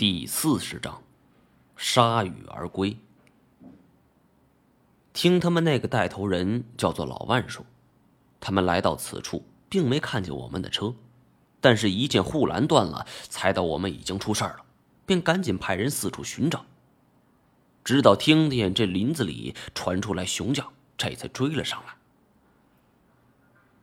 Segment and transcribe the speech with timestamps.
[0.00, 1.02] 第四十章，
[1.76, 2.96] 铩羽而归。
[5.12, 7.66] 听他们那个带头人叫做老万说，
[8.40, 10.94] 他们来到此处，并没看见我们的车，
[11.60, 14.64] 但是，一见护栏断了，猜到我们已经出事了，
[15.04, 16.64] 便赶紧派人四处寻找。
[17.84, 21.94] 直到听见这林子里传出来熊叫，这才追了上来。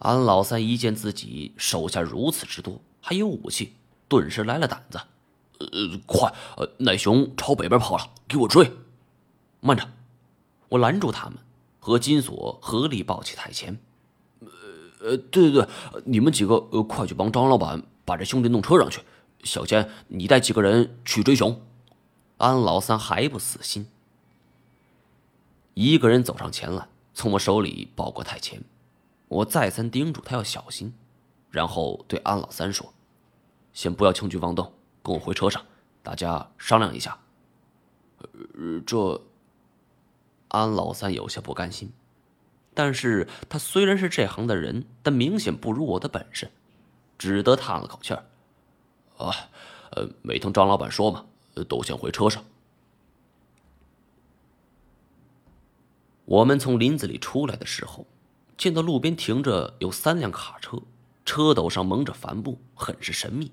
[0.00, 3.76] 安老三一见自己手下如此之多，还有武器，
[4.08, 5.00] 顿时来了胆子。
[5.72, 6.32] 呃，快！
[6.56, 8.72] 呃，那熊朝北边跑了，给我追！
[9.60, 9.88] 慢着，
[10.68, 11.38] 我拦住他们，
[11.78, 13.78] 和金锁合力抱起太前。
[14.40, 14.48] 呃
[15.00, 15.68] 呃，对对对，
[16.04, 19.00] 你们几个呃，快去帮张老板把这兄弟弄车上去。
[19.44, 21.60] 小坚，你带几个人去追熊。
[22.38, 23.86] 安老三还不死心，
[25.74, 28.62] 一个人走上前来，从我手里抱过太前。
[29.28, 30.92] 我再三叮嘱他要小心，
[31.50, 32.92] 然后对安老三说
[33.72, 35.64] ：“先不要轻举妄动。”跟我回车上，
[36.02, 37.18] 大家商量一下。
[38.86, 39.20] 这
[40.48, 41.92] 安老三有些不甘心，
[42.74, 46.50] 但是他虽然是这行的人，但明显不如我的本事，
[47.18, 48.24] 只得叹了口气儿。
[49.18, 49.34] 啊，
[49.92, 51.24] 呃，没听张老板说嘛，
[51.68, 52.44] 都先回车上。
[56.24, 58.06] 我们从林子里出来的时候，
[58.56, 60.78] 见到路边停着有三辆卡车，
[61.24, 63.50] 车斗上蒙着帆布，很是神秘。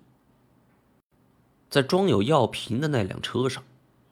[1.70, 3.64] 在装有药瓶的那辆车上，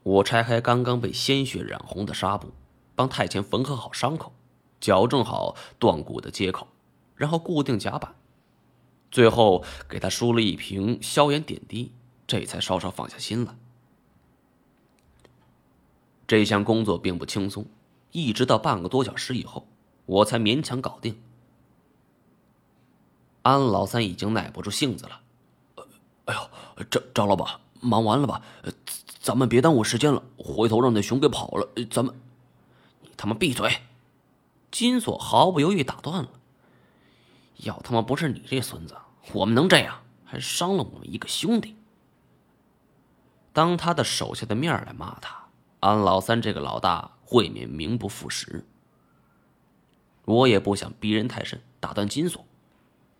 [0.04, 2.52] 我拆开刚刚被鲜血染红的纱布，
[2.96, 4.32] 帮太监缝合好伤口，
[4.80, 6.68] 矫正好断骨的接口，
[7.16, 8.14] 然后固定甲板，
[9.10, 11.92] 最后给他输了一瓶消炎点滴，
[12.28, 13.58] 这才稍稍放下心来。
[16.28, 17.66] 这项工作并不轻松，
[18.12, 19.68] 一直到半个多小时以后，
[20.06, 21.20] 我才勉强搞定。
[23.42, 25.22] 安老三已经耐不住性子了。
[26.28, 28.42] 哎呦，张张老板，忙完了吧？
[29.20, 31.68] 咱们别耽误时间了，回头让那熊给跑了。
[31.92, 32.16] 咱们，
[33.02, 33.82] 你他妈闭嘴！
[34.72, 36.30] 金锁毫不犹豫打断了。
[37.58, 38.96] 要他妈不是你这孙子，
[39.34, 40.04] 我们能这样？
[40.24, 41.76] 还伤了我们一个兄弟。
[43.54, 45.46] 当他的手下的面来骂他，
[45.80, 48.66] 安老三这个老大未免名不副实。
[50.26, 52.46] 我也不想逼人太甚，打断金锁，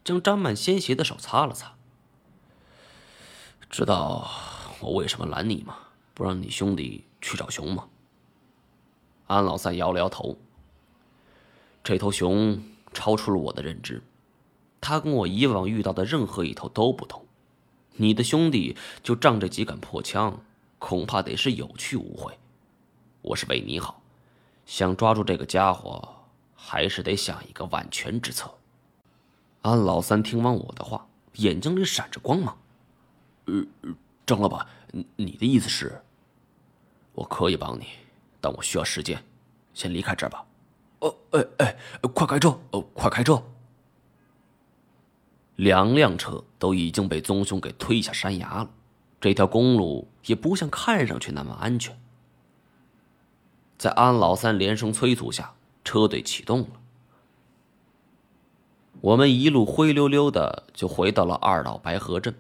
[0.04, 1.77] 将沾满鲜血的手擦了擦。
[3.70, 4.30] 知道
[4.80, 5.78] 我为什么拦你吗？
[6.14, 7.88] 不让你兄弟去找熊吗？
[9.28, 10.38] 安老三摇了摇头。
[11.84, 12.62] 这头熊
[12.94, 14.02] 超出了我的认知，
[14.80, 17.26] 它跟我以往遇到的任何一头都不同。
[17.98, 20.40] 你的兄弟就仗着几杆破枪，
[20.80, 22.38] 恐怕得是有去无回。
[23.22, 24.02] 我是为你好，
[24.66, 26.24] 想抓住这个家伙，
[26.56, 28.50] 还是得想一个万全之策。
[29.62, 32.58] 安老三听完我的话，眼睛里闪着光芒。
[33.48, 33.66] 呃，
[34.26, 34.66] 张老板，
[35.16, 36.02] 你的意思是，
[37.14, 37.88] 我可以帮你，
[38.40, 39.24] 但我需要时间，
[39.74, 40.46] 先离开这儿吧。
[41.00, 41.78] 哦，哎哎，
[42.14, 42.60] 快开车！
[42.72, 43.42] 哦，快开车！
[45.56, 48.70] 两辆车都已经被棕熊给推下山崖了，
[49.20, 52.00] 这条公路也不像看上去那么安全。
[53.78, 55.54] 在安老三连声催促下，
[55.84, 56.68] 车队启动了。
[59.00, 62.36] 我们一路灰溜溜的就回到了二老白河镇。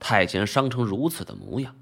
[0.00, 1.74] 太监伤成如此的模样，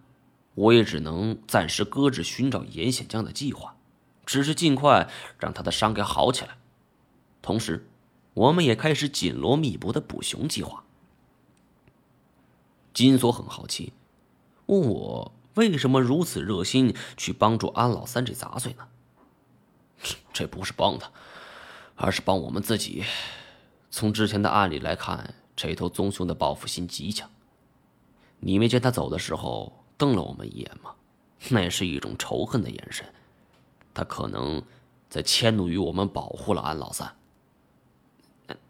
[0.54, 3.77] 我也只能暂时搁置寻找严显江的计划，
[4.25, 6.56] 只是尽快让他的伤给好起来。
[7.43, 7.88] 同时，
[8.34, 10.84] 我们也开始紧锣密鼓的捕熊计划。
[12.93, 13.93] 金锁很好奇，
[14.66, 18.88] 问我为什么如此热心去帮助安老三这杂碎呢？
[20.33, 21.10] 这不是帮他，
[21.94, 23.04] 而是帮我们自己。
[23.91, 27.31] 从之前的案例来看，这头棕熊的报复心极强。
[28.41, 30.95] 你没见他走的时候瞪了我们一眼吗？
[31.51, 33.07] 那是一种仇恨的眼神。
[33.95, 34.63] 他可能
[35.09, 37.17] 在迁怒于我们保护了安老三。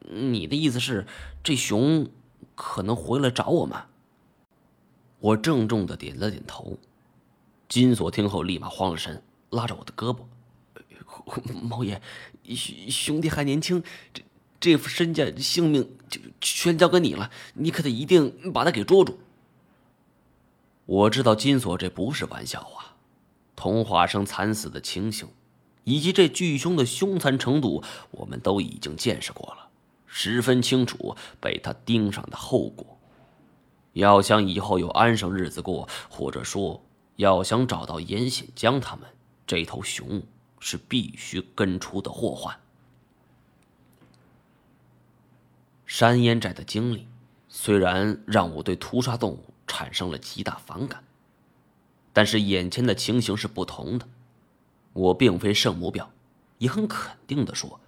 [0.00, 1.06] 你的意思是，
[1.42, 2.08] 这熊
[2.54, 3.78] 可能回来找我们？
[5.18, 6.78] 我郑重的点了点头。
[7.68, 10.20] 金锁听后立马慌了神，拉着我的胳膊
[11.62, 12.00] ：“猫爷，
[12.54, 13.82] 兄兄弟还年轻，
[14.12, 14.22] 这
[14.60, 19.18] 这副身家性命就全交给你了，你可得一定把他给捉住。”
[20.86, 22.94] 我知道金锁这不是玩笑话，
[23.56, 25.28] 童话生惨死的情形，
[25.82, 29.68] 以及这巨凶的凶残程度，我们都已经见识过了，
[30.06, 32.98] 十分清楚被他盯上的后果。
[33.94, 36.80] 要想以后有安生日子过，或者说
[37.16, 39.08] 要想找到严显江他们，
[39.44, 40.22] 这头熊
[40.60, 42.56] 是必须根除的祸患。
[45.84, 47.08] 山烟寨的经历，
[47.48, 49.55] 虽然让我对屠杀动物。
[49.76, 51.04] 产生了极大反感，
[52.14, 54.08] 但是眼前的情形是不同的。
[54.94, 56.06] 我并非圣母婊，
[56.56, 57.78] 也很肯定的说，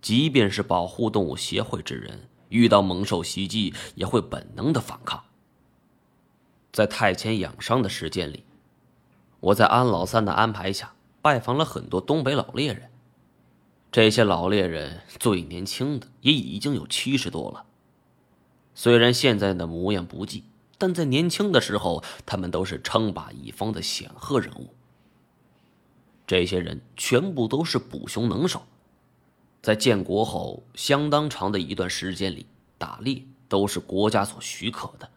[0.00, 5.22] 即便是保护动物协会之人，遇到猛兽袭击也会本能的反抗。
[6.72, 8.42] 在太前养伤的时间里，
[9.40, 12.90] 我在安老三的安排下，拜访了很多东北老猎人。
[13.92, 17.66] 这些老猎人最年轻的也已经有七十多了，
[18.74, 20.44] 虽然现在的模样不济。
[20.84, 24.68] 但在年轻的时候，他们都是称霸一方的显赫人物。
[26.26, 28.60] 这些人全部都是捕熊能手，
[29.62, 32.44] 在建国后相当长的一段时间里，
[32.76, 35.08] 打猎都是国家所许可的，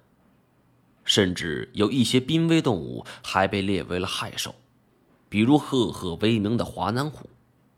[1.04, 4.56] 甚至有一些濒危动物还被列为了害兽，
[5.28, 7.30] 比如赫赫威名的华南虎。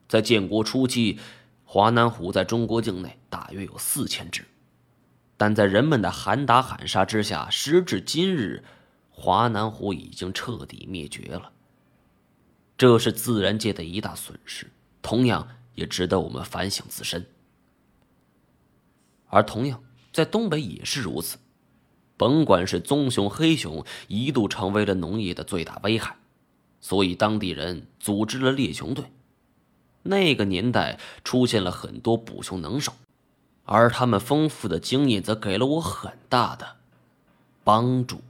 [0.07, 1.17] 在建国初期，
[1.65, 4.45] 华南虎在中国境内大约有四千只。
[5.39, 8.61] 但在人们的喊打喊杀之下，时至今日，
[9.09, 11.53] 华南虎已经彻底灭绝了。
[12.77, 14.69] 这是自然界的一大损失，
[15.01, 17.25] 同样也值得我们反省自身。
[19.27, 19.81] 而同样
[20.11, 21.37] 在东北也是如此，
[22.17, 26.17] 甭管是棕熊、黑熊，一度成为了农业的最大危害，
[26.81, 29.05] 所以当地人组织了猎熊队。
[30.03, 32.91] 那个年代出现了很多捕熊能手。
[33.71, 36.77] 而他们丰富的经验则给了我很大的
[37.63, 38.21] 帮助。